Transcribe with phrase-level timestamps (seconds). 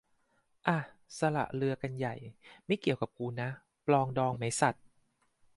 [0.67, 0.77] อ่ะ
[1.19, 2.15] สละเรือกันใหญ่
[2.65, 3.49] ไม่เกี่ยวกับกูนะ
[3.87, 4.75] ปรองดองไหมสัส